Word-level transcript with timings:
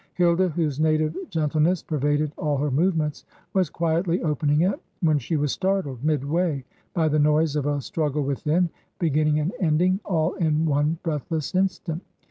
Hilda 0.15 0.49
(whose 0.49 0.79
native 0.79 1.15
gentle 1.29 1.59
ness 1.61 1.83
pervaded 1.83 2.31
all 2.35 2.57
her 2.57 2.71
movements) 2.71 3.23
was 3.53 3.69
quietly 3.69 4.23
opening 4.23 4.61
it, 4.61 4.79
when 5.01 5.19
she 5.19 5.37
was 5.37 5.51
startled, 5.51 6.03
midway, 6.03 6.63
by 6.95 7.07
the 7.07 7.19
noise 7.19 7.55
of 7.55 7.67
a 7.67 7.81
struggle 7.81 8.23
within, 8.23 8.71
beginning 8.97 9.39
and 9.39 9.53
ending 9.59 9.99
all 10.03 10.33
in 10.33 10.65
one 10.65 10.97
breath 11.03 11.27
less 11.29 11.53
instant. 11.53 12.01